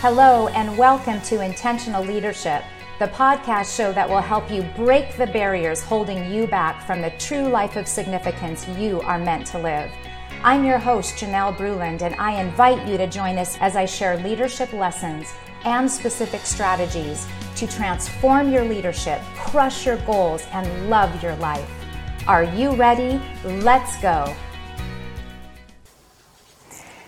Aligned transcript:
Hello, 0.00 0.48
and 0.48 0.76
welcome 0.76 1.22
to 1.22 1.40
Intentional 1.40 2.04
Leadership, 2.04 2.62
the 2.98 3.06
podcast 3.06 3.74
show 3.74 3.94
that 3.94 4.06
will 4.06 4.20
help 4.20 4.50
you 4.50 4.62
break 4.76 5.16
the 5.16 5.26
barriers 5.26 5.80
holding 5.80 6.30
you 6.30 6.46
back 6.46 6.86
from 6.86 7.00
the 7.00 7.08
true 7.18 7.48
life 7.48 7.76
of 7.76 7.88
significance 7.88 8.68
you 8.78 9.00
are 9.00 9.18
meant 9.18 9.46
to 9.46 9.58
live. 9.58 9.90
I'm 10.44 10.66
your 10.66 10.76
host, 10.76 11.16
Janelle 11.16 11.56
Bruland, 11.56 12.02
and 12.02 12.14
I 12.16 12.38
invite 12.42 12.86
you 12.86 12.98
to 12.98 13.06
join 13.06 13.38
us 13.38 13.56
as 13.62 13.74
I 13.74 13.86
share 13.86 14.18
leadership 14.18 14.70
lessons 14.74 15.32
and 15.64 15.90
specific 15.90 16.42
strategies 16.42 17.26
to 17.56 17.66
transform 17.66 18.52
your 18.52 18.64
leadership, 18.64 19.22
crush 19.34 19.86
your 19.86 19.96
goals, 20.04 20.46
and 20.52 20.90
love 20.90 21.22
your 21.22 21.36
life. 21.36 21.70
Are 22.28 22.44
you 22.44 22.72
ready? 22.72 23.18
Let's 23.44 23.96
go. 24.02 24.36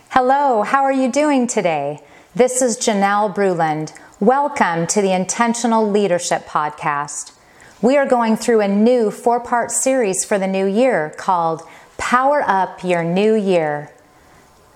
Hello, 0.09 0.63
how 0.63 0.85
are 0.85 0.93
you 0.93 1.13
doing 1.13 1.47
today? 1.47 2.03
This 2.37 2.61
is 2.61 2.77
Janelle 2.77 3.35
Bruland. 3.35 3.95
Welcome 4.21 4.87
to 4.89 5.01
the 5.01 5.13
Intentional 5.13 5.91
Leadership 5.91 6.45
Podcast. 6.45 7.33
We 7.81 7.97
are 7.97 8.05
going 8.05 8.37
through 8.37 8.61
a 8.61 8.69
new 8.69 9.11
four 9.11 9.41
part 9.41 9.71
series 9.71 10.27
for 10.27 10.39
the 10.39 10.47
new 10.47 10.67
year 10.67 11.15
called 11.17 11.63
Power 11.97 12.45
Up 12.47 12.85
Your 12.85 13.03
New 13.03 13.35
Year. 13.35 13.91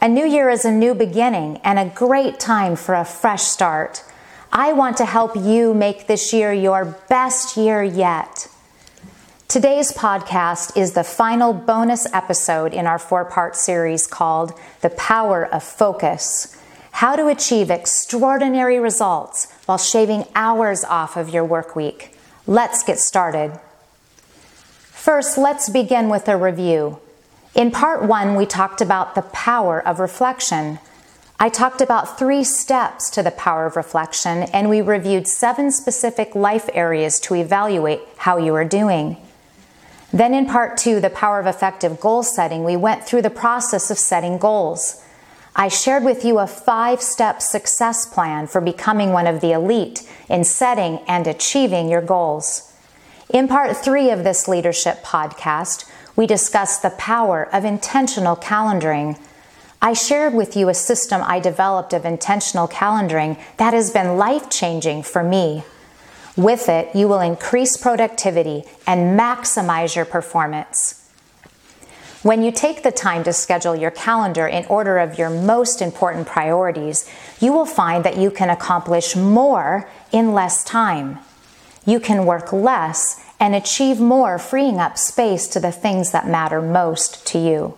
A 0.01 0.09
new 0.09 0.27
year 0.27 0.49
is 0.49 0.65
a 0.65 0.73
new 0.73 0.95
beginning 0.95 1.59
and 1.59 1.79
a 1.79 1.95
great 1.95 2.41
time 2.41 2.75
for 2.75 2.95
a 2.95 3.05
fresh 3.05 3.43
start. 3.43 4.03
I 4.51 4.73
want 4.73 4.97
to 4.97 5.05
help 5.05 5.37
you 5.37 5.75
make 5.75 6.07
this 6.07 6.33
year 6.33 6.55
your 6.55 6.97
best 7.11 7.59
year 7.59 7.83
yet. 7.83 8.49
Today's 9.47 9.93
podcast 9.93 10.75
is 10.75 10.95
the 10.95 11.05
final 11.05 11.53
bonus 11.53 12.11
episode 12.15 12.73
in 12.73 12.87
our 12.87 12.99
four 12.99 13.27
part 13.27 13.57
series 13.57 14.07
called 14.07 14.59
The 14.81 14.91
Power 14.91 15.45
of 15.45 15.63
Focus 15.63 16.57
how 17.03 17.17
to 17.17 17.27
achieve 17.27 17.69
extraordinary 17.69 18.79
results 18.79 19.51
while 19.67 19.77
shaving 19.77 20.25
hours 20.37 20.85
off 20.85 21.17
of 21.17 21.31
your 21.31 21.45
work 21.45 21.75
week. 21.75 22.17
Let's 22.47 22.85
get 22.85 23.01
started. 23.01 23.59
First, 24.85 25.37
let's 25.37 25.69
begin 25.69 26.09
with 26.09 26.29
a 26.29 26.37
review. 26.37 27.01
In 27.57 27.73
part 27.73 28.05
one, 28.05 28.37
we 28.37 28.47
talked 28.47 28.81
about 28.81 29.17
the 29.17 29.23
power 29.23 29.85
of 29.85 29.99
reflection. 29.99 30.79
I 31.41 31.49
talked 31.49 31.81
about 31.81 32.21
three 32.21 32.45
steps 32.45 33.11
to 33.11 33.23
the 33.25 33.33
power 33.33 33.67
of 33.67 33.75
reflection, 33.75 34.45
and 34.53 34.71
we 34.71 34.81
reviewed 34.81 35.27
seven 35.27 35.73
specific 35.73 36.37
life 36.37 36.71
areas 36.73 37.19
to 37.23 37.35
evaluate 37.35 38.03
how 38.19 38.37
you 38.37 38.55
are 38.55 38.65
doing. 38.65 39.17
Then, 40.13 40.35
in 40.35 40.47
part 40.47 40.79
two, 40.79 41.01
the 41.01 41.11
power 41.11 41.41
of 41.41 41.49
effective 41.49 41.99
goal 41.99 42.23
setting, 42.23 42.63
we 42.63 42.77
went 42.77 43.03
through 43.03 43.23
the 43.23 43.29
process 43.29 43.91
of 43.91 43.99
setting 43.99 44.39
goals. 44.39 45.03
I 45.55 45.69
shared 45.69 46.03
with 46.03 46.25
you 46.25 46.39
a 46.39 46.47
five 46.47 47.03
step 47.03 47.43
success 47.43 48.07
plan 48.07 48.47
for 48.47 48.61
becoming 48.61 49.13
one 49.13 49.27
of 49.27 49.41
the 49.41 49.53
elite 49.53 50.09
in 50.29 50.45
setting 50.45 51.01
and 51.07 51.27
achieving 51.27 51.89
your 51.91 52.01
goals. 52.01 52.73
In 53.29 53.49
part 53.49 53.77
three 53.77 54.11
of 54.11 54.25
this 54.25 54.49
leadership 54.49 55.03
podcast, 55.03 55.91
we 56.17 56.27
discussed 56.27 56.83
the 56.83 56.91
power 56.91 57.49
of 57.55 57.65
intentional 57.65 58.37
calendaring. 58.37 59.19
I 59.81 59.93
shared 59.93 60.33
with 60.33 60.57
you 60.57 60.69
a 60.69 60.75
system 60.75 61.23
I 61.25 61.39
developed 61.39 61.93
of 61.93 62.05
intentional 62.05 62.69
calendaring 62.69 63.39
that 63.59 63.75
has 63.75 63.91
been 63.91 64.17
life 64.17 64.49
changing 64.49 65.03
for 65.03 65.23
me. 65.23 65.65
With 66.37 66.69
it, 66.71 66.95
you 66.95 67.09
will 67.09 67.21
increase 67.21 67.77
productivity 67.77 68.65
and 68.87 69.19
maximize 69.19 69.97
your 69.97 70.07
performance. 70.07 71.02
When 72.23 72.45
you 72.45 72.53
take 72.53 72.85
the 72.85 72.93
time 72.93 73.25
to 73.25 73.33
schedule 73.33 73.75
your 73.75 73.91
calendar 73.91 74.47
in 74.47 74.65
order 74.67 74.99
of 74.99 75.19
your 75.19 75.29
most 75.29 75.83
important 75.83 76.29
priorities, 76.29 77.11
you 77.41 77.53
will 77.53 77.67
find 77.67 78.05
that 78.05 78.17
you 78.17 78.31
can 78.31 78.49
accomplish 78.49 79.17
more 79.17 79.91
in 80.13 80.33
less 80.33 80.63
time. 80.63 81.19
You 81.85 81.99
can 81.99 82.25
work 82.25 82.53
less 82.53 83.21
and 83.41 83.57
achieve 83.57 83.99
more, 83.99 84.39
freeing 84.39 84.79
up 84.79 84.97
space 84.97 85.49
to 85.49 85.59
the 85.59 85.73
things 85.73 86.13
that 86.13 86.29
matter 86.29 86.63
most 86.63 87.27
to 87.27 87.39
you. 87.41 87.77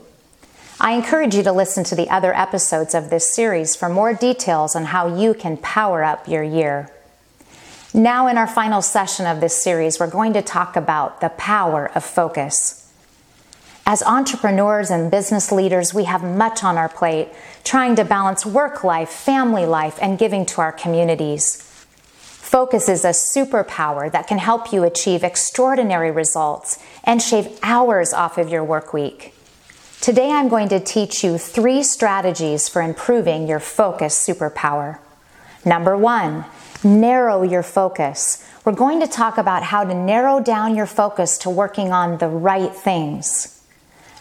I 0.79 0.93
encourage 0.93 1.35
you 1.35 1.43
to 1.45 1.53
listen 1.53 1.83
to 1.85 1.95
the 1.95 2.11
other 2.11 2.37
episodes 2.37 2.95
of 2.95 3.09
this 3.09 3.33
series 3.33 3.75
for 3.75 3.89
more 3.89 4.13
details 4.13 4.77
on 4.77 4.87
how 4.87 5.17
you 5.17 5.33
can 5.33 5.57
power 5.57 6.05
up 6.05 6.29
your 6.29 6.43
year. 6.43 6.91
Now, 7.95 8.27
in 8.27 8.37
our 8.37 8.49
final 8.49 8.83
session 8.83 9.25
of 9.25 9.41
this 9.41 9.57
series, 9.57 9.99
we're 9.99 10.11
going 10.11 10.35
to 10.35 10.43
talk 10.43 10.77
about 10.77 11.23
the 11.23 11.31
power 11.31 11.91
of 11.95 12.05
focus. 12.05 12.84
As 13.87 14.03
entrepreneurs 14.03 14.91
and 14.91 15.11
business 15.11 15.53
leaders, 15.53 15.93
we 15.93 16.05
have 16.05 16.25
much 16.25 16.65
on 16.65 16.79
our 16.79 16.89
plate, 16.89 17.29
trying 17.65 17.97
to 17.97 18.05
balance 18.05 18.47
work 18.47 18.83
life, 18.83 19.11
family 19.11 19.67
life, 19.67 19.99
and 20.01 20.19
giving 20.19 20.47
to 20.47 20.63
our 20.63 20.73
communities. 20.73 21.61
Focus 22.17 22.89
is 22.89 23.05
a 23.05 23.09
superpower 23.09 24.11
that 24.11 24.27
can 24.27 24.39
help 24.39 24.73
you 24.73 24.85
achieve 24.85 25.23
extraordinary 25.23 26.11
results 26.11 26.79
and 27.03 27.21
shave 27.21 27.59
hours 27.63 28.15
off 28.15 28.39
of 28.39 28.49
your 28.49 28.65
work 28.65 28.95
week. 28.95 29.35
Today, 30.01 30.31
I'm 30.31 30.49
going 30.49 30.69
to 30.71 30.81
teach 30.81 31.23
you 31.23 31.37
three 31.37 31.83
strategies 31.83 32.71
for 32.71 32.81
improving 32.81 33.47
your 33.47 33.61
focus 33.61 34.27
superpower. 34.27 34.99
Number 35.63 35.97
one, 35.97 36.47
narrow 36.83 37.43
your 37.43 37.63
focus. 37.63 38.43
We're 38.65 38.73
going 38.73 39.01
to 39.01 39.07
talk 39.07 39.37
about 39.37 39.63
how 39.63 39.85
to 39.85 39.95
narrow 39.95 40.41
down 40.41 40.75
your 40.75 40.87
focus 40.87 41.37
to 41.39 41.51
working 41.51 41.93
on 41.93 42.17
the 42.17 42.29
right 42.29 42.75
things. 42.75 43.54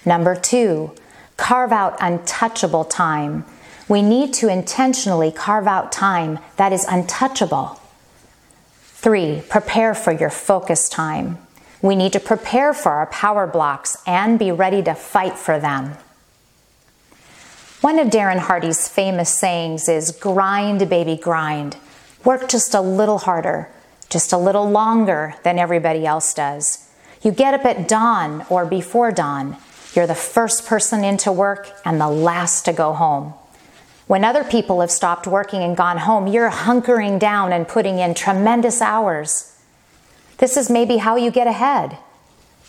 Number 0.06 0.36
two, 0.36 0.94
carve 1.38 1.72
out 1.72 1.98
untouchable 2.00 2.86
time. 2.86 3.46
We 3.88 4.02
need 4.02 4.34
to 4.36 4.48
intentionally 4.48 5.32
carve 5.32 5.68
out 5.68 5.92
time 5.92 6.40
that 6.58 6.74
is 6.74 6.86
untouchable. 6.86 7.80
Three, 8.82 9.44
prepare 9.50 9.94
for 9.94 10.12
your 10.12 10.30
focus 10.30 10.88
time. 10.88 11.38
We 11.82 11.98
need 11.98 12.14
to 12.14 12.20
prepare 12.22 12.74
for 12.74 12.94
our 12.94 13.08
power 13.08 13.46
blocks 13.46 13.98
and 14.08 14.40
be 14.40 14.52
ready 14.52 14.82
to 14.84 14.94
fight 14.94 15.38
for 15.38 15.60
them. 15.60 15.98
One 17.82 18.00
of 18.00 18.08
Darren 18.08 18.40
Hardy's 18.40 18.88
famous 18.88 19.30
sayings 19.30 19.90
is 19.90 20.12
grind, 20.12 20.90
baby, 20.90 21.18
grind. 21.18 21.76
Work 22.24 22.48
just 22.48 22.74
a 22.74 22.80
little 22.80 23.18
harder, 23.18 23.70
just 24.10 24.32
a 24.32 24.38
little 24.38 24.70
longer 24.72 25.36
than 25.44 25.60
everybody 25.60 26.06
else 26.06 26.34
does. 26.34 26.90
You 27.22 27.32
get 27.32 27.54
up 27.54 27.66
at 27.66 27.90
dawn 27.90 28.46
or 28.50 28.66
before 28.66 29.12
dawn. 29.12 29.58
You're 29.94 30.08
the 30.08 30.16
first 30.16 30.66
person 30.66 31.04
into 31.04 31.32
work 31.32 31.70
and 31.86 32.02
the 32.02 32.08
last 32.08 32.66
to 32.66 32.74
go 32.74 32.94
home. 32.94 33.34
When 34.08 34.26
other 34.26 34.44
people 34.44 34.82
have 34.82 34.92
stopped 34.92 35.28
working 35.28 35.62
and 35.62 35.78
gone 35.78 36.00
home, 36.00 36.28
you're 36.28 36.50
hunkering 36.50 37.20
down 37.20 37.54
and 37.54 37.68
putting 37.68 38.00
in 38.00 38.14
tremendous 38.14 38.82
hours. 38.82 39.56
This 40.40 40.58
is 40.58 40.70
maybe 40.70 40.98
how 40.98 41.16
you 41.16 41.32
get 41.32 41.48
ahead. 41.48 41.98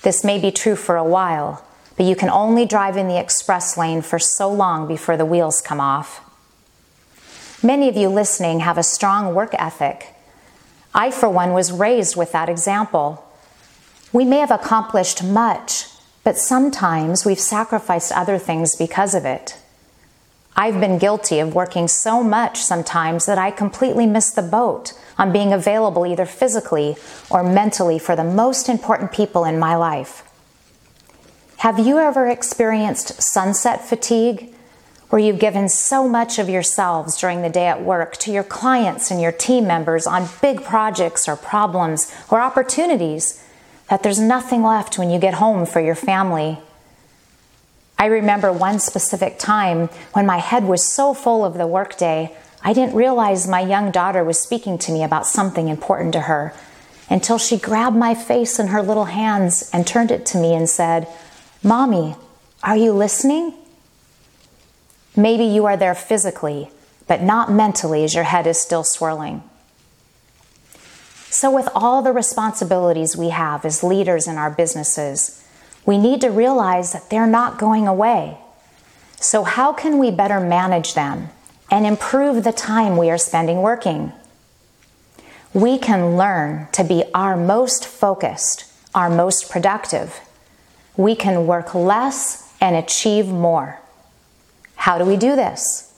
This 0.03 0.23
may 0.23 0.39
be 0.39 0.53
true 0.53 0.77
for 0.77 0.97
a 0.97 1.05
while, 1.05 1.65
but 1.97 2.07
you 2.07 2.15
can 2.15 2.29
only 2.29 2.67
drive 2.67 2.97
in 2.97 3.09
the 3.09 3.19
express 3.19 3.77
lane 3.77 4.03
for 4.03 4.19
so 4.19 4.53
long 4.53 4.87
before 4.87 5.17
the 5.17 5.25
wheels 5.25 5.61
come 5.61 5.81
off. 5.81 6.21
Many 7.63 7.89
of 7.89 7.97
you 7.97 8.11
listening 8.11 8.61
have 8.61 8.77
a 8.77 8.83
strong 8.83 9.35
work 9.35 9.55
ethic. 9.55 10.15
I, 10.95 11.11
for 11.11 11.29
one, 11.29 11.53
was 11.55 11.73
raised 11.73 12.15
with 12.15 12.33
that 12.33 12.51
example. 12.51 13.27
We 14.13 14.25
may 14.25 14.39
have 14.39 14.51
accomplished 14.51 15.25
much, 15.25 15.87
but 16.25 16.39
sometimes 16.39 17.25
we've 17.25 17.39
sacrificed 17.39 18.11
other 18.13 18.39
things 18.39 18.75
because 18.75 19.15
of 19.15 19.25
it. 19.25 19.59
I've 20.57 20.81
been 20.81 20.99
guilty 20.99 21.41
of 21.41 21.55
working 21.55 21.89
so 21.89 22.23
much 22.23 22.59
sometimes 22.59 23.27
that 23.27 23.39
I 23.39 23.51
completely 23.51 24.07
miss 24.07 24.31
the 24.31 24.43
boat 24.43 24.93
on 25.19 25.33
being 25.33 25.53
available 25.53 26.07
either 26.07 26.27
physically 26.27 26.97
or 27.29 27.43
mentally 27.43 27.99
for 27.99 28.17
the 28.17 28.25
most 28.25 28.69
important 28.69 29.13
people 29.13 29.45
in 29.45 29.59
my 29.59 29.77
life. 29.77 30.23
Have 31.59 31.79
you 31.79 31.99
ever 31.99 32.29
experienced 32.29 33.23
sunset 33.23 33.85
fatigue? 33.85 34.55
Where 35.11 35.21
you've 35.21 35.39
given 35.39 35.69
so 35.69 36.09
much 36.09 36.39
of 36.39 36.49
yourselves 36.49 37.19
during 37.19 37.43
the 37.43 37.49
day 37.49 37.67
at 37.67 37.83
work 37.83 38.17
to 38.19 38.33
your 38.33 38.43
clients 38.43 39.11
and 39.11 39.21
your 39.21 39.33
team 39.33 39.67
members 39.67 40.07
on 40.07 40.29
big 40.41 40.65
projects 40.65 41.29
or 41.29 41.37
problems 41.37 42.13
or 42.31 42.41
opportunities 42.41 43.45
that 43.95 44.03
there's 44.03 44.19
nothing 44.19 44.65
left 44.65 44.99
when 44.99 45.09
you 45.09 45.21
get 45.21 45.35
home 45.35 45.65
for 45.65 45.81
your 45.81 45.95
family. 45.95 46.59
I 47.97 48.07
remember 48.07 48.53
one 48.53 48.81
specific 48.81 49.39
time 49.39 49.87
when 50.15 50.27
my 50.27 50.39
head 50.39 50.65
was 50.65 50.85
so 50.85 51.15
full 51.15 51.45
of 51.45 51.55
the 51.55 51.69
workday, 51.69 52.37
I 52.65 52.73
didn't 52.73 52.97
realize 52.97 53.47
my 53.47 53.61
young 53.61 53.93
daughter 53.93 54.25
was 54.25 54.37
speaking 54.37 54.79
to 54.79 54.91
me 54.91 55.05
about 55.05 55.29
something 55.29 55.69
important 55.69 56.13
to 56.15 56.23
her 56.23 56.53
until 57.09 57.39
she 57.39 57.57
grabbed 57.57 57.95
my 57.95 58.17
face 58.17 58.59
in 58.59 58.67
her 58.67 58.83
little 58.83 59.05
hands 59.05 59.71
and 59.73 59.87
turned 59.87 60.11
it 60.11 60.27
to 60.27 60.39
me 60.39 60.55
and 60.55 60.69
said, 60.69 61.07
Mommy, 61.63 62.17
are 62.65 62.77
you 62.77 62.91
listening? 62.91 63.55
Maybe 65.15 65.45
you 65.45 65.67
are 65.67 65.77
there 65.77 65.95
physically, 65.95 66.69
but 67.07 67.23
not 67.23 67.53
mentally 67.53 68.03
as 68.03 68.13
your 68.13 68.25
head 68.25 68.49
is 68.49 68.61
still 68.61 68.83
swirling. 68.83 69.45
So, 71.35 71.51
with 71.51 71.69
all 71.75 72.01
the 72.01 72.13
responsibilities 72.13 73.17
we 73.17 73.31
have 73.31 73.65
as 73.65 73.83
leaders 73.83 74.29
in 74.29 74.37
our 74.37 74.51
businesses, 74.51 75.45
we 75.85 75.99
need 75.99 76.21
to 76.21 76.29
realize 76.29 76.93
that 76.93 77.11
they're 77.11 77.27
not 77.27 77.59
going 77.59 77.89
away. 77.89 78.39
So, 79.19 79.43
how 79.43 79.73
can 79.73 79.99
we 79.99 80.13
better 80.13 80.39
manage 80.39 80.95
them 80.95 81.31
and 81.71 81.87
improve 81.87 82.45
the 82.45 82.53
time 82.53 82.97
we 82.97 83.11
are 83.11 83.19
spending 83.19 83.63
working. 83.63 84.13
We 85.53 85.79
can 85.79 86.17
learn 86.17 86.69
to 86.73 86.85
be 86.85 87.05
our 87.15 87.37
most 87.37 87.87
focused, 87.87 88.67
our 88.95 89.09
most 89.09 89.51
productive. 89.51 90.21
We 90.97 91.15
can 91.15 91.47
work 91.47 91.75
less 91.75 92.53
and 92.61 92.77
achieve 92.77 93.27
more. 93.27 93.81
How 94.77 94.99
do 94.99 95.05
we 95.05 95.17
do 95.17 95.37
this? 95.37 95.94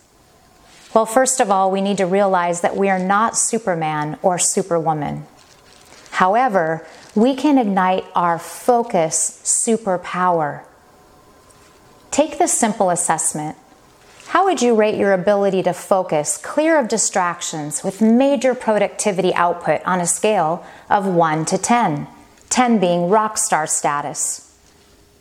Well, 0.97 1.05
first 1.05 1.41
of 1.41 1.51
all, 1.51 1.71
we 1.71 1.83
need 1.83 1.99
to 1.99 2.07
realize 2.07 2.63
that 2.63 2.75
we 2.75 2.89
are 2.89 2.99
not 2.99 3.37
Superman 3.37 4.19
or 4.23 4.39
Superwoman. 4.39 5.27
However, 6.13 6.87
we 7.15 7.37
can 7.37 7.59
ignite 7.59 8.07
our 8.15 8.39
focus 8.39 9.43
superpower. 9.45 10.63
Take 12.11 12.39
this 12.39 12.59
simple 12.59 12.89
assessment. 12.89 13.59
How 14.29 14.47
would 14.47 14.63
you 14.63 14.75
rate 14.75 14.99
your 14.99 15.13
ability 15.13 15.63
to 15.65 15.75
focus 15.75 16.39
clear 16.39 16.79
of 16.79 16.89
distractions 16.89 17.85
with 17.85 18.01
major 18.01 18.55
productivity 18.55 19.35
output 19.35 19.83
on 19.85 20.01
a 20.01 20.07
scale 20.07 20.65
of 20.89 21.05
1 21.07 21.45
to 21.45 21.59
10? 21.59 22.07
10 22.49 22.81
being 22.81 23.11
rock 23.11 23.37
star 23.37 23.67
status. 23.67 24.51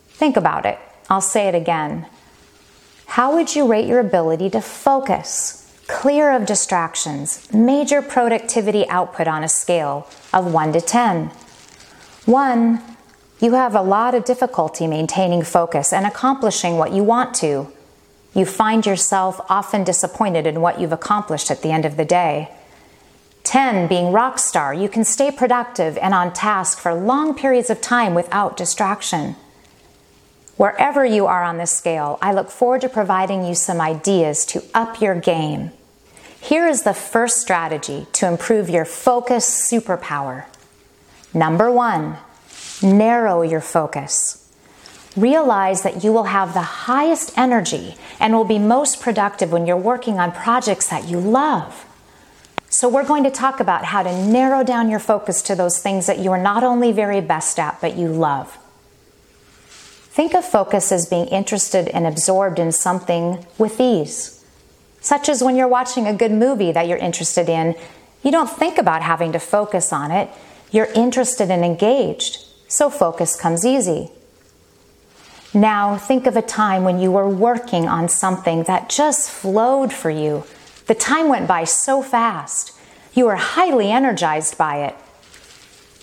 Think 0.08 0.38
about 0.38 0.64
it. 0.64 0.78
I'll 1.10 1.20
say 1.20 1.48
it 1.48 1.54
again. 1.54 2.06
How 3.04 3.34
would 3.34 3.54
you 3.54 3.66
rate 3.66 3.86
your 3.86 4.00
ability 4.00 4.48
to 4.50 4.62
focus 4.62 5.64
clear 5.86 6.32
of 6.32 6.46
distractions, 6.46 7.52
major 7.52 8.02
productivity 8.02 8.88
output 8.88 9.28
on 9.28 9.44
a 9.44 9.48
scale 9.48 10.08
of 10.32 10.52
1 10.52 10.72
to 10.72 10.80
10? 10.80 11.30
1. 12.24 12.82
You 13.40 13.52
have 13.52 13.74
a 13.74 13.82
lot 13.82 14.14
of 14.14 14.24
difficulty 14.24 14.86
maintaining 14.86 15.42
focus 15.42 15.92
and 15.92 16.06
accomplishing 16.06 16.76
what 16.76 16.92
you 16.92 17.04
want 17.04 17.34
to. 17.36 17.70
You 18.34 18.44
find 18.44 18.84
yourself 18.84 19.40
often 19.48 19.84
disappointed 19.84 20.46
in 20.46 20.60
what 20.60 20.80
you've 20.80 20.92
accomplished 20.92 21.50
at 21.50 21.62
the 21.62 21.70
end 21.70 21.84
of 21.84 21.96
the 21.96 22.04
day. 22.04 22.50
10. 23.44 23.86
Being 23.86 24.12
rock 24.12 24.38
star, 24.38 24.74
you 24.74 24.88
can 24.88 25.04
stay 25.04 25.30
productive 25.30 25.96
and 25.98 26.12
on 26.12 26.32
task 26.32 26.78
for 26.78 26.92
long 26.92 27.34
periods 27.34 27.70
of 27.70 27.80
time 27.80 28.12
without 28.12 28.56
distraction. 28.56 29.36
Wherever 30.56 31.04
you 31.04 31.26
are 31.26 31.42
on 31.42 31.58
this 31.58 31.70
scale, 31.70 32.18
I 32.22 32.32
look 32.32 32.50
forward 32.50 32.80
to 32.80 32.88
providing 32.88 33.44
you 33.44 33.54
some 33.54 33.78
ideas 33.78 34.46
to 34.46 34.64
up 34.72 35.02
your 35.02 35.14
game. 35.14 35.70
Here 36.40 36.66
is 36.66 36.82
the 36.82 36.94
first 36.94 37.40
strategy 37.40 38.06
to 38.14 38.26
improve 38.26 38.70
your 38.70 38.86
focus 38.86 39.46
superpower. 39.70 40.46
Number 41.34 41.70
one, 41.70 42.16
narrow 42.82 43.42
your 43.42 43.60
focus. 43.60 44.50
Realize 45.14 45.82
that 45.82 46.02
you 46.02 46.12
will 46.12 46.24
have 46.24 46.54
the 46.54 46.62
highest 46.62 47.36
energy 47.36 47.96
and 48.18 48.32
will 48.32 48.44
be 48.44 48.58
most 48.58 49.02
productive 49.02 49.52
when 49.52 49.66
you're 49.66 49.76
working 49.76 50.18
on 50.18 50.32
projects 50.32 50.88
that 50.88 51.06
you 51.06 51.20
love. 51.20 51.84
So, 52.70 52.88
we're 52.88 53.06
going 53.06 53.24
to 53.24 53.30
talk 53.30 53.60
about 53.60 53.84
how 53.84 54.02
to 54.02 54.26
narrow 54.26 54.62
down 54.64 54.90
your 54.90 54.98
focus 55.00 55.40
to 55.42 55.54
those 55.54 55.78
things 55.78 56.06
that 56.06 56.18
you 56.18 56.32
are 56.32 56.42
not 56.42 56.64
only 56.64 56.92
very 56.92 57.20
best 57.20 57.58
at, 57.58 57.80
but 57.80 57.96
you 57.96 58.08
love. 58.08 58.58
Think 60.16 60.32
of 60.32 60.46
focus 60.46 60.92
as 60.92 61.04
being 61.04 61.26
interested 61.26 61.88
and 61.88 62.06
absorbed 62.06 62.58
in 62.58 62.72
something 62.72 63.44
with 63.58 63.78
ease, 63.78 64.42
such 65.02 65.28
as 65.28 65.42
when 65.42 65.56
you're 65.56 65.68
watching 65.68 66.06
a 66.06 66.14
good 66.14 66.32
movie 66.32 66.72
that 66.72 66.88
you're 66.88 66.96
interested 66.96 67.50
in. 67.50 67.74
You 68.22 68.30
don't 68.30 68.48
think 68.48 68.78
about 68.78 69.02
having 69.02 69.32
to 69.32 69.38
focus 69.38 69.92
on 69.92 70.10
it, 70.10 70.30
you're 70.70 70.90
interested 70.94 71.50
and 71.50 71.62
engaged, 71.62 72.46
so 72.66 72.88
focus 72.88 73.38
comes 73.38 73.66
easy. 73.66 74.10
Now, 75.52 75.98
think 75.98 76.26
of 76.26 76.34
a 76.34 76.40
time 76.40 76.82
when 76.82 76.98
you 76.98 77.12
were 77.12 77.28
working 77.28 77.86
on 77.86 78.08
something 78.08 78.62
that 78.62 78.88
just 78.88 79.28
flowed 79.28 79.92
for 79.92 80.08
you. 80.08 80.44
The 80.86 80.94
time 80.94 81.28
went 81.28 81.46
by 81.46 81.64
so 81.64 82.02
fast. 82.02 82.72
You 83.12 83.26
were 83.26 83.36
highly 83.36 83.90
energized 83.90 84.56
by 84.56 84.78
it. 84.78 84.94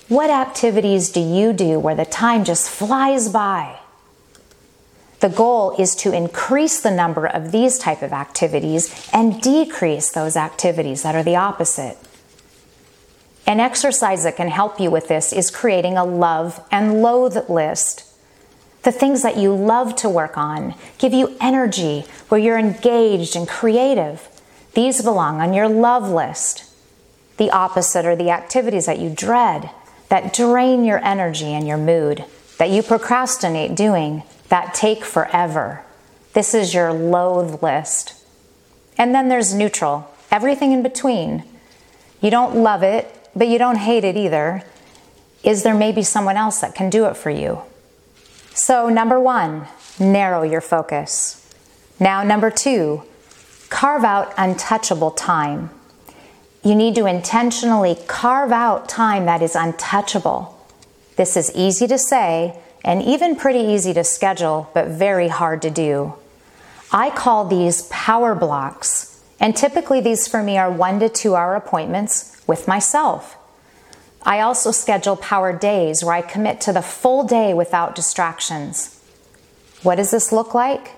What 0.07 0.29
activities 0.29 1.09
do 1.09 1.19
you 1.19 1.51
do 1.51 1.79
where 1.79 1.95
the 1.95 2.05
time 2.05 2.43
just 2.43 2.69
flies 2.69 3.27
by? 3.27 3.79
The 5.23 5.29
goal 5.29 5.73
is 5.79 5.95
to 6.03 6.11
increase 6.11 6.81
the 6.81 6.91
number 6.91 7.25
of 7.25 7.53
these 7.53 7.79
type 7.79 8.01
of 8.01 8.11
activities 8.11 9.09
and 9.13 9.41
decrease 9.41 10.11
those 10.11 10.35
activities 10.35 11.03
that 11.03 11.15
are 11.15 11.23
the 11.23 11.37
opposite. 11.37 11.97
An 13.47 13.61
exercise 13.61 14.25
that 14.25 14.35
can 14.35 14.49
help 14.49 14.81
you 14.81 14.91
with 14.91 15.07
this 15.07 15.31
is 15.31 15.49
creating 15.49 15.95
a 15.95 16.03
love 16.03 16.59
and 16.69 17.01
loathe 17.01 17.49
list. 17.49 18.03
The 18.81 18.91
things 18.91 19.21
that 19.21 19.37
you 19.37 19.55
love 19.55 19.95
to 19.95 20.09
work 20.09 20.37
on 20.37 20.75
give 20.97 21.13
you 21.13 21.37
energy, 21.39 22.03
where 22.27 22.41
you're 22.41 22.59
engaged 22.59 23.37
and 23.37 23.47
creative. 23.47 24.27
These 24.73 25.03
belong 25.03 25.39
on 25.39 25.53
your 25.53 25.69
love 25.69 26.09
list. 26.09 26.69
The 27.37 27.49
opposite 27.49 28.05
are 28.05 28.17
the 28.17 28.31
activities 28.31 28.87
that 28.87 28.99
you 28.99 29.09
dread, 29.09 29.69
that 30.09 30.33
drain 30.33 30.83
your 30.83 31.01
energy 31.01 31.53
and 31.53 31.65
your 31.65 31.77
mood, 31.77 32.25
that 32.57 32.71
you 32.71 32.83
procrastinate 32.83 33.73
doing, 33.73 34.23
that 34.53 34.75
take 34.75 35.03
forever. 35.03 35.83
This 36.33 36.53
is 36.53 36.75
your 36.75 36.93
loathe 36.93 37.63
list. 37.63 38.13
And 38.99 39.15
then 39.15 39.27
there's 39.27 39.51
neutral, 39.51 40.07
everything 40.29 40.73
in 40.73 40.83
between. 40.83 41.43
You 42.21 42.29
don't 42.29 42.57
love 42.57 42.83
it, 42.83 43.31
but 43.35 43.47
you 43.47 43.57
don't 43.57 43.77
hate 43.77 44.03
it 44.03 44.15
either. 44.15 44.61
Is 45.43 45.63
there 45.63 45.73
maybe 45.73 46.03
someone 46.03 46.37
else 46.37 46.61
that 46.61 46.75
can 46.75 46.91
do 46.91 47.05
it 47.05 47.17
for 47.17 47.31
you? 47.31 47.63
So, 48.53 48.89
number 48.89 49.19
one, 49.19 49.65
narrow 49.99 50.43
your 50.43 50.61
focus. 50.61 51.51
Now, 51.99 52.21
number 52.21 52.51
two, 52.51 53.01
carve 53.71 54.03
out 54.03 54.35
untouchable 54.37 55.09
time. 55.09 55.71
You 56.63 56.75
need 56.75 56.93
to 56.93 57.07
intentionally 57.07 57.97
carve 58.05 58.51
out 58.51 58.87
time 58.87 59.25
that 59.25 59.41
is 59.41 59.55
untouchable. 59.55 60.63
This 61.15 61.35
is 61.35 61.51
easy 61.55 61.87
to 61.87 61.97
say, 61.97 62.59
and 62.83 63.01
even 63.01 63.35
pretty 63.35 63.59
easy 63.59 63.93
to 63.93 64.03
schedule, 64.03 64.69
but 64.73 64.87
very 64.87 65.29
hard 65.29 65.61
to 65.61 65.69
do. 65.69 66.13
I 66.91 67.09
call 67.09 67.45
these 67.45 67.83
power 67.83 68.35
blocks, 68.35 69.21
and 69.39 69.55
typically 69.55 70.01
these 70.01 70.27
for 70.27 70.43
me 70.43 70.57
are 70.57 70.71
one 70.71 70.99
to 70.99 71.09
two 71.09 71.35
hour 71.35 71.55
appointments 71.55 72.41
with 72.45 72.67
myself. 72.67 73.37
I 74.21 74.39
also 74.39 74.71
schedule 74.71 75.15
power 75.15 75.51
days 75.51 76.03
where 76.03 76.13
I 76.13 76.21
commit 76.21 76.61
to 76.61 76.73
the 76.73 76.81
full 76.81 77.23
day 77.23 77.53
without 77.53 77.95
distractions. 77.95 78.99
What 79.81 79.95
does 79.95 80.11
this 80.11 80.31
look 80.31 80.53
like? 80.53 80.91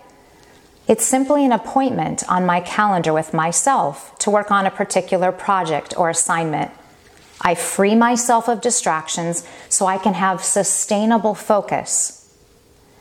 It's 0.88 1.05
simply 1.05 1.43
an 1.43 1.51
appointment 1.51 2.23
on 2.29 2.45
my 2.45 2.59
calendar 2.59 3.11
with 3.11 3.33
myself 3.33 4.15
to 4.19 4.29
work 4.29 4.51
on 4.51 4.67
a 4.67 4.71
particular 4.71 5.31
project 5.31 5.98
or 5.98 6.12
assignment. 6.12 6.71
I 7.42 7.56
free 7.56 7.96
myself 7.96 8.48
of 8.48 8.62
distractions 8.62 9.46
so 9.70 9.86
I 9.86 9.98
can 9.98 10.13
have 10.13 10.44
sustainable 10.44 11.36
focus. 11.36 12.34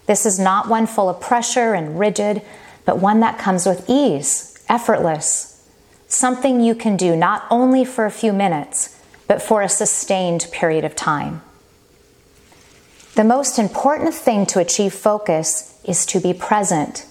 This 0.06 0.26
is 0.26 0.38
not 0.38 0.68
one 0.68 0.86
full 0.86 1.08
of 1.08 1.20
pressure 1.20 1.74
and 1.74 1.98
rigid, 1.98 2.42
but 2.84 2.98
one 2.98 3.20
that 3.20 3.38
comes 3.38 3.64
with 3.64 3.88
ease, 3.88 4.58
effortless. 4.68 5.66
Something 6.08 6.60
you 6.60 6.74
can 6.74 6.96
do 6.96 7.16
not 7.16 7.46
only 7.50 7.84
for 7.84 8.04
a 8.04 8.10
few 8.10 8.32
minutes, 8.32 9.00
but 9.26 9.40
for 9.40 9.62
a 9.62 9.68
sustained 9.68 10.46
period 10.52 10.84
of 10.84 10.94
time. 10.94 11.42
The 13.14 13.24
most 13.24 13.58
important 13.58 14.12
thing 14.12 14.44
to 14.46 14.58
achieve 14.58 14.92
focus 14.92 15.80
is 15.84 16.04
to 16.06 16.20
be 16.20 16.34
present. 16.34 17.06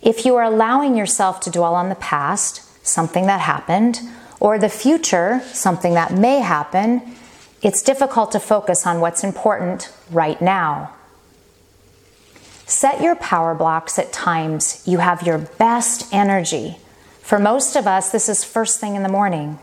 If 0.00 0.24
you 0.24 0.36
are 0.36 0.44
allowing 0.44 0.96
yourself 0.96 1.40
to 1.40 1.50
dwell 1.50 1.74
on 1.74 1.88
the 1.88 1.96
past, 1.96 2.62
something 2.86 3.26
that 3.26 3.40
happened, 3.40 4.00
or 4.40 4.58
the 4.58 4.68
future, 4.68 5.40
something 5.52 5.94
that 5.94 6.12
may 6.12 6.40
happen, 6.40 7.14
it's 7.62 7.82
difficult 7.82 8.32
to 8.32 8.40
focus 8.40 8.86
on 8.86 9.00
what's 9.00 9.24
important 9.24 9.92
right 10.10 10.40
now. 10.40 10.94
Set 12.66 13.00
your 13.00 13.16
power 13.16 13.54
blocks 13.54 13.98
at 13.98 14.12
times 14.12 14.82
you 14.86 14.98
have 14.98 15.22
your 15.22 15.38
best 15.38 16.12
energy. 16.12 16.76
For 17.22 17.38
most 17.38 17.76
of 17.76 17.86
us, 17.86 18.10
this 18.10 18.28
is 18.28 18.44
first 18.44 18.78
thing 18.78 18.94
in 18.94 19.02
the 19.02 19.08
morning. 19.08 19.58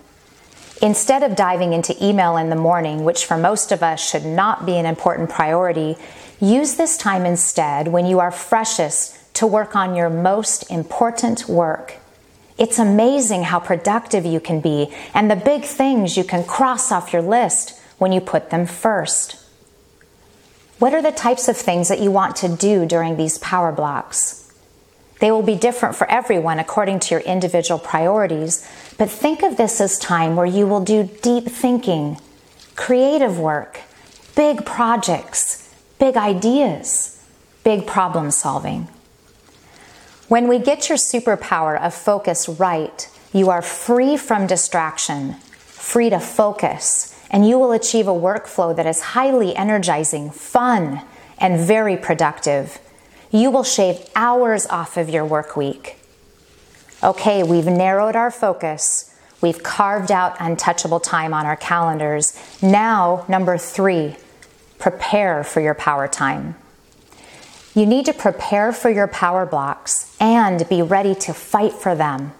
Instead 0.82 1.24
of 1.24 1.36
diving 1.36 1.72
into 1.72 1.96
email 2.04 2.36
in 2.36 2.50
the 2.50 2.56
morning, 2.56 3.06
which 3.06 3.26
for 3.26 3.38
most 3.38 3.72
of 3.72 3.82
us 3.82 4.06
should 4.06 4.26
not 4.26 4.66
be 4.66 4.76
an 4.78 4.86
important 4.86 5.30
priority, 5.30 5.96
use 6.42 6.76
this 6.76 6.98
time 6.98 7.26
instead 7.26 7.88
when 7.88 8.06
you 8.06 8.20
are 8.20 8.32
freshest 8.32 9.34
to 9.36 9.48
work 9.48 9.76
on 9.76 9.96
your 9.96 10.10
most 10.10 10.70
important 10.70 11.48
work. 11.48 11.96
It's 12.58 12.80
amazing 12.80 13.44
how 13.44 13.60
productive 13.60 14.26
you 14.26 14.40
can 14.40 14.62
be 14.62 14.94
and 15.14 15.30
the 15.30 15.36
big 15.36 15.64
things 15.64 16.16
you 16.16 16.24
can 16.24 16.44
cross 16.44 16.92
off 16.92 17.12
your 17.12 17.22
list 17.22 17.80
when 17.98 18.12
you 18.12 18.22
put 18.22 18.50
them 18.50 18.66
first. 18.66 19.38
What 20.80 20.94
are 20.94 21.02
the 21.02 21.12
types 21.12 21.48
of 21.48 21.58
things 21.58 21.88
that 21.88 22.02
you 22.02 22.12
want 22.12 22.36
to 22.38 22.50
do 22.50 22.86
during 22.86 23.18
these 23.18 23.38
power 23.40 23.72
blocks? 23.72 24.42
They 25.20 25.32
will 25.32 25.42
be 25.42 25.56
different 25.56 25.96
for 25.96 26.10
everyone 26.10 26.60
according 26.60 27.00
to 27.02 27.16
your 27.16 27.22
individual 27.22 27.80
priorities, 27.80 28.68
but 28.98 29.10
think 29.10 29.44
of 29.44 29.56
this 29.56 29.80
as 29.80 29.98
time 29.98 30.36
where 30.36 30.46
you 30.46 30.68
will 30.68 30.84
do 30.84 31.10
deep 31.22 31.46
thinking, 31.46 32.20
creative 32.76 33.40
work, 33.40 33.82
big 34.36 34.66
projects, 34.66 35.74
big 36.00 36.18
ideas, 36.18 37.22
big 37.64 37.88
problem 37.88 38.30
solving. 38.32 38.90
When 40.28 40.48
we 40.48 40.58
get 40.58 40.90
your 40.90 40.98
superpower 40.98 41.80
of 41.80 41.94
focus 41.94 42.50
right, 42.50 43.08
you 43.32 43.52
are 43.52 43.62
free 43.62 44.18
from 44.18 44.48
distraction, 44.48 45.34
free 45.34 46.10
to 46.10 46.20
focus, 46.20 47.16
and 47.30 47.48
you 47.48 47.60
will 47.60 47.72
achieve 47.72 48.08
a 48.08 48.12
workflow 48.12 48.76
that 48.76 48.88
is 48.88 49.02
highly 49.02 49.56
energizing, 49.56 50.32
fun, 50.32 51.02
and 51.38 51.60
very 51.60 51.96
productive. 51.96 52.80
You 53.30 53.52
will 53.52 53.64
shave 53.64 54.10
hours 54.16 54.66
off 54.68 54.98
of 54.98 55.10
your 55.10 55.26
work 55.26 55.56
week. 55.56 55.98
Okay, 57.04 57.44
we've 57.44 57.68
narrowed 57.68 58.16
our 58.16 58.32
focus. 58.32 59.16
We've 59.42 59.62
carved 59.62 60.12
out 60.12 60.38
untouchable 60.40 61.02
time 61.02 61.36
on 61.36 61.46
our 61.46 61.58
calendars. 61.58 62.36
Now, 62.64 63.26
number 63.28 63.60
three, 63.60 64.16
prepare 64.80 65.44
for 65.44 65.62
your 65.62 65.76
power 65.76 66.08
time. 66.08 66.56
You 67.76 67.86
need 67.86 68.06
to 68.06 68.14
prepare 68.14 68.72
for 68.72 68.90
your 68.90 69.08
power 69.08 69.46
blocks 69.46 70.16
and 70.18 70.68
be 70.70 70.82
ready 70.82 71.14
to 71.16 71.34
fight 71.34 71.74
for 71.74 71.94
them. 71.94 72.32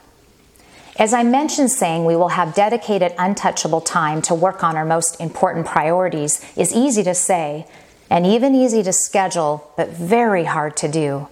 As 0.96 1.14
I 1.14 1.24
mentioned, 1.24 1.72
saying 1.72 2.06
we 2.06 2.16
will 2.16 2.30
have 2.30 2.56
dedicated, 2.56 3.14
untouchable 3.18 3.82
time 3.82 4.22
to 4.24 4.34
work 4.34 4.64
on 4.64 4.78
our 4.78 4.86
most 4.86 5.20
important 5.20 5.66
priorities 5.66 6.40
is 6.56 6.74
easy 6.74 7.04
to 7.04 7.14
say 7.14 7.68
and 8.10 8.26
even 8.26 8.56
easy 8.56 8.82
to 8.84 8.94
schedule, 8.94 9.74
but 9.76 9.90
very 9.90 10.46
hard 10.46 10.78
to 10.78 10.88
do. 10.88 11.28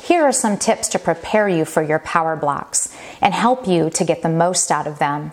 Here 0.00 0.22
are 0.22 0.32
some 0.32 0.56
tips 0.56 0.86
to 0.90 1.00
prepare 1.00 1.48
you 1.48 1.64
for 1.64 1.82
your 1.82 1.98
power 1.98 2.36
blocks 2.36 2.96
and 3.20 3.34
help 3.34 3.66
you 3.66 3.90
to 3.90 4.04
get 4.04 4.22
the 4.22 4.28
most 4.28 4.70
out 4.70 4.86
of 4.86 5.00
them. 5.00 5.32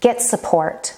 Get 0.00 0.20
support. 0.20 0.96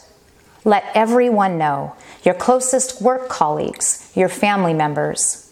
Let 0.64 0.84
everyone 0.94 1.58
know 1.58 1.96
your 2.24 2.34
closest 2.34 3.02
work 3.02 3.28
colleagues, 3.28 4.10
your 4.14 4.30
family 4.30 4.72
members. 4.72 5.49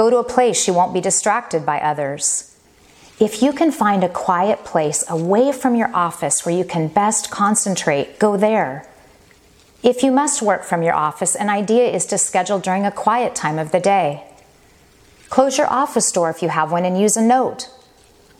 Go 0.00 0.08
to 0.08 0.16
a 0.16 0.24
place 0.24 0.66
you 0.66 0.72
won't 0.72 0.94
be 0.94 1.02
distracted 1.02 1.66
by 1.66 1.78
others. 1.78 2.56
If 3.18 3.42
you 3.42 3.52
can 3.52 3.70
find 3.70 4.02
a 4.02 4.08
quiet 4.08 4.64
place 4.64 5.04
away 5.10 5.52
from 5.52 5.74
your 5.74 5.94
office 5.94 6.46
where 6.46 6.56
you 6.56 6.64
can 6.64 6.88
best 6.88 7.30
concentrate, 7.30 8.18
go 8.18 8.38
there. 8.38 8.88
If 9.82 10.02
you 10.02 10.10
must 10.10 10.40
work 10.40 10.64
from 10.64 10.82
your 10.82 10.94
office, 10.94 11.36
an 11.36 11.50
idea 11.50 11.84
is 11.84 12.06
to 12.06 12.16
schedule 12.16 12.58
during 12.58 12.86
a 12.86 12.90
quiet 12.90 13.34
time 13.34 13.58
of 13.58 13.72
the 13.72 13.78
day. 13.78 14.24
Close 15.28 15.58
your 15.58 15.70
office 15.70 16.10
door 16.10 16.30
if 16.30 16.40
you 16.40 16.48
have 16.48 16.72
one 16.72 16.86
and 16.86 16.98
use 16.98 17.18
a 17.18 17.22
note, 17.22 17.68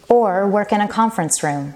or 0.09 0.49
work 0.49 0.73
in 0.73 0.81
a 0.81 0.89
conference 0.89 1.43
room. 1.43 1.75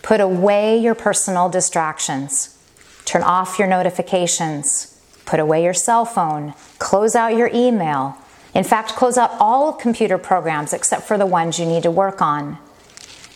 Put 0.00 0.22
away 0.22 0.78
your 0.78 0.94
personal 0.94 1.50
distractions. 1.50 2.56
Turn 3.04 3.22
off 3.22 3.58
your 3.58 3.68
notifications. 3.68 4.93
Put 5.26 5.40
away 5.40 5.64
your 5.64 5.74
cell 5.74 6.04
phone. 6.04 6.54
Close 6.78 7.14
out 7.14 7.36
your 7.36 7.50
email. 7.52 8.16
In 8.54 8.64
fact, 8.64 8.94
close 8.94 9.18
out 9.18 9.32
all 9.40 9.72
computer 9.72 10.18
programs 10.18 10.72
except 10.72 11.02
for 11.02 11.18
the 11.18 11.26
ones 11.26 11.58
you 11.58 11.66
need 11.66 11.82
to 11.82 11.90
work 11.90 12.22
on. 12.22 12.58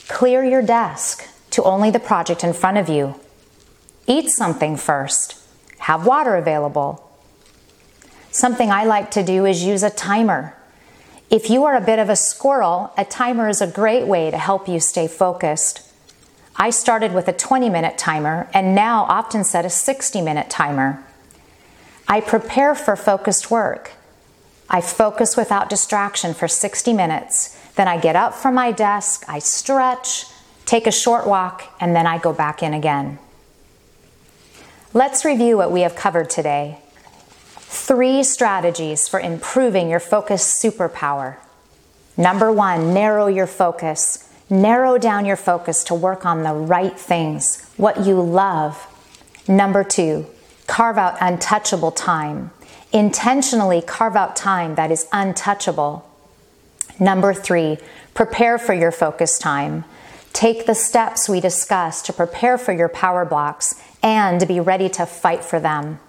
Clear 0.09 0.45
your 0.45 0.63
desk 0.63 1.29
to 1.51 1.63
only 1.65 1.91
the 1.91 2.01
project 2.01 2.45
in 2.45 2.53
front 2.53 2.79
of 2.79 2.89
you. 2.89 3.15
Eat 4.07 4.31
something 4.31 4.77
first. 4.77 5.35
Have 5.81 6.07
water 6.07 6.37
available. 6.37 7.05
Something 8.31 8.71
I 8.71 8.85
like 8.85 9.11
to 9.13 9.23
do 9.23 9.45
is 9.45 9.65
use 9.65 9.83
a 9.83 9.91
timer. 9.91 10.55
If 11.31 11.51
you 11.51 11.65
are 11.65 11.77
a 11.77 11.81
bit 11.81 11.99
of 11.99 12.09
a 12.09 12.17
squirrel, 12.17 12.93
a 12.97 13.05
timer 13.05 13.49
is 13.49 13.61
a 13.61 13.67
great 13.67 14.07
way 14.07 14.31
to 14.31 14.39
help 14.39 14.69
you 14.69 14.81
stay 14.81 15.09
focused. 15.09 15.83
I 16.57 16.71
started 16.71 17.13
with 17.13 17.29
a 17.29 17.33
20 17.33 17.69
minute 17.69 17.99
timer 17.99 18.49
and 18.55 18.75
now 18.75 19.05
often 19.05 19.45
set 19.45 19.65
a 19.65 19.71
60 19.71 20.21
minute 20.23 20.49
timer. 20.49 21.05
I 22.09 22.21
prepare 22.23 22.75
for 22.75 22.97
focused 22.97 23.51
work. 23.51 23.93
I 24.71 24.81
focus 24.81 25.37
without 25.37 25.69
distraction 25.69 26.33
for 26.33 26.49
60 26.49 26.93
minutes. 26.95 27.55
Then 27.77 27.87
I 27.87 27.99
get 27.99 28.17
up 28.17 28.35
from 28.35 28.55
my 28.55 28.73
desk, 28.73 29.25
I 29.29 29.39
stretch, 29.39 30.25
take 30.65 30.87
a 30.87 30.93
short 30.93 31.27
walk, 31.27 31.65
and 31.81 31.95
then 31.95 32.07
I 32.07 32.19
go 32.19 32.33
back 32.33 32.63
in 32.63 32.75
again. 32.75 33.19
Let's 34.95 35.25
review 35.25 35.59
what 35.59 35.71
we 35.71 35.83
have 35.83 35.95
covered 35.95 36.31
today. 36.31 36.79
Three 37.57 38.25
strategies 38.25 39.07
for 39.07 39.21
improving 39.21 39.91
your 39.91 40.01
focus 40.01 40.43
superpower. 40.63 41.37
Number 42.17 42.51
one, 42.51 42.95
narrow 42.95 43.27
your 43.27 43.47
focus. 43.47 44.29
Narrow 44.51 44.97
down 44.97 45.27
your 45.27 45.37
focus 45.37 45.85
to 45.85 45.95
work 45.95 46.25
on 46.25 46.43
the 46.43 46.55
right 46.55 46.99
things, 46.99 47.71
what 47.77 48.07
you 48.07 48.21
love. 48.21 48.87
Number 49.47 49.85
two, 49.85 50.27
carve 50.69 50.97
out 50.97 51.17
untouchable 51.21 51.91
time 51.91 52.53
intentionally 52.93 53.83
carve 53.83 54.17
out 54.17 54.37
time 54.37 54.75
that 54.77 54.91
is 54.91 55.07
untouchable. 55.13 56.09
Number 56.99 57.35
three, 57.35 57.79
prepare 58.15 58.59
for 58.59 58.75
your 58.75 58.91
focus 58.91 59.39
time. 59.39 59.85
Take 60.33 60.67
the 60.67 60.75
steps 60.75 61.29
we 61.29 61.41
discussed 61.41 62.07
to 62.07 62.13
prepare 62.13 62.59
for 62.59 62.73
your 62.73 62.89
power 62.89 63.25
blocks 63.25 63.81
and 64.03 64.47
be 64.47 64.61
ready 64.61 64.89
to 64.91 65.07
fight 65.07 65.45
for 65.45 65.61
them. 65.61 66.01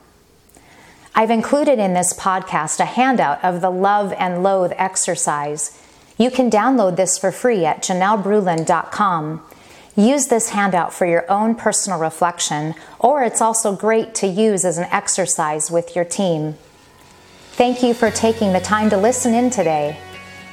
I've 1.15 1.31
included 1.31 1.79
in 1.79 1.93
this 1.93 2.13
podcast 2.13 2.79
a 2.79 2.85
handout 2.85 3.43
of 3.43 3.61
the 3.61 3.71
love 3.71 4.13
and 4.17 4.43
loathe 4.43 4.71
exercise. 4.77 5.77
You 6.17 6.31
can 6.31 6.49
download 6.49 6.95
this 6.95 7.17
for 7.17 7.31
free 7.31 7.65
at 7.65 7.81
janellebruland.com. 7.83 9.43
Use 9.99 10.27
this 10.27 10.47
handout 10.51 10.93
for 10.93 11.05
your 11.05 11.29
own 11.29 11.55
personal 11.55 11.99
reflection, 11.99 12.73
or 12.99 13.21
it's 13.21 13.41
also 13.41 13.75
great 13.75 14.15
to 14.15 14.27
use 14.27 14.63
as 14.63 14.77
an 14.77 14.85
exercise 14.85 15.69
with 15.69 15.93
your 15.93 16.05
team. 16.05 16.53
Thank 17.51 17.83
you 17.83 17.93
for 17.93 18.09
taking 18.09 18.53
the 18.53 18.61
time 18.61 18.89
to 18.91 18.97
listen 18.97 19.33
in 19.33 19.49
today. 19.49 19.99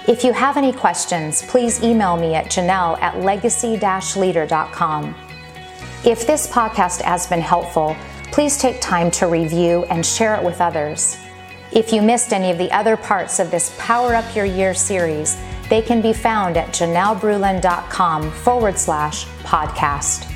If 0.09 0.25
you 0.25 0.33
have 0.33 0.57
any 0.57 0.73
questions, 0.73 1.43
please 1.43 1.81
email 1.81 2.17
me 2.17 2.35
at 2.35 2.47
janelle 2.47 3.01
at 3.01 3.21
legacy 3.21 3.79
leader.com. 4.17 5.15
If 6.05 6.27
this 6.27 6.49
podcast 6.51 7.03
has 7.03 7.29
been 7.29 7.41
helpful, 7.41 7.97
please 8.33 8.59
take 8.59 8.81
time 8.81 9.13
to 9.13 9.29
review 9.29 9.85
and 9.91 10.05
share 10.05 10.35
it 10.35 10.43
with 10.43 10.61
others. 10.61 11.19
If 11.71 11.93
you 11.93 12.03
missed 12.03 12.33
any 12.33 12.51
of 12.51 12.59
the 12.59 12.73
other 12.73 12.97
parts 12.97 13.39
of 13.39 13.53
this 13.53 13.73
Power 13.79 14.17
Up 14.17 14.35
Your 14.35 14.45
Year 14.45 14.75
series, 14.75 15.37
they 15.69 15.83
can 15.83 16.01
be 16.01 16.13
found 16.13 16.57
at 16.57 16.69
janellebruland.com 16.69 18.31
forward 18.31 18.79
slash 18.79 19.27
podcast. 19.43 20.33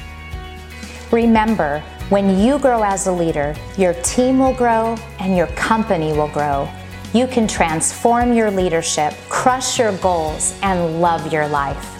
Remember, 1.12 1.80
when 2.08 2.38
you 2.38 2.58
grow 2.58 2.82
as 2.82 3.06
a 3.06 3.12
leader, 3.12 3.54
your 3.76 3.94
team 4.02 4.38
will 4.38 4.54
grow 4.54 4.96
and 5.18 5.36
your 5.36 5.46
company 5.48 6.12
will 6.12 6.28
grow. 6.28 6.68
You 7.12 7.26
can 7.26 7.48
transform 7.48 8.32
your 8.32 8.50
leadership, 8.50 9.14
crush 9.28 9.78
your 9.78 9.96
goals, 9.98 10.58
and 10.62 11.00
love 11.00 11.32
your 11.32 11.46
life. 11.48 11.99